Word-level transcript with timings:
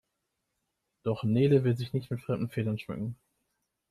Doch 1.03 1.23
Nele 1.23 1.63
will 1.63 1.77
sich 1.77 1.93
nicht 1.93 2.09
mit 2.09 2.21
fremden 2.21 2.49
Federn 2.49 2.79
schmücken. 2.79 3.17